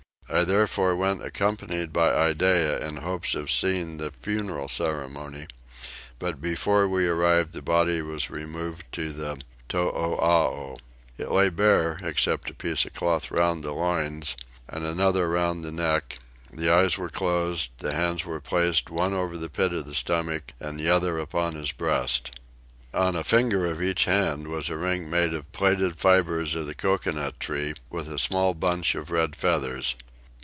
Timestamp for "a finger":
23.17-23.65